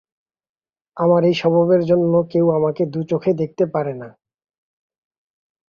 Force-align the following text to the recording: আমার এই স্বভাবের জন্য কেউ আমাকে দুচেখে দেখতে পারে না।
আমার 0.97 1.21
এই 1.23 1.35
স্বভাবের 1.41 1.81
জন্য 1.89 2.13
কেউ 2.31 2.45
আমাকে 2.57 2.83
দুচেখে 2.93 3.31
দেখতে 3.41 3.63
পারে 3.73 3.93
না। 3.93 4.09